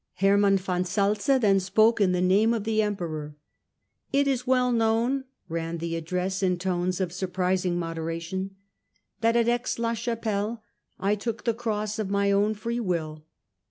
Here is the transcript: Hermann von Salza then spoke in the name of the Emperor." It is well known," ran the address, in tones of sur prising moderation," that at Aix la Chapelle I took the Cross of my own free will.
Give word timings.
Hermann 0.15 0.57
von 0.57 0.83
Salza 0.83 1.37
then 1.39 1.59
spoke 1.59 2.01
in 2.01 2.11
the 2.11 2.21
name 2.23 2.55
of 2.55 2.63
the 2.63 2.81
Emperor." 2.81 3.35
It 4.11 4.27
is 4.27 4.47
well 4.47 4.71
known," 4.71 5.25
ran 5.47 5.77
the 5.77 5.95
address, 5.95 6.41
in 6.41 6.57
tones 6.57 6.99
of 6.99 7.13
sur 7.13 7.27
prising 7.27 7.77
moderation," 7.77 8.55
that 9.21 9.35
at 9.35 9.47
Aix 9.47 9.77
la 9.77 9.93
Chapelle 9.93 10.63
I 10.99 11.13
took 11.13 11.43
the 11.43 11.53
Cross 11.53 11.99
of 11.99 12.09
my 12.09 12.31
own 12.31 12.55
free 12.55 12.79
will. 12.79 13.27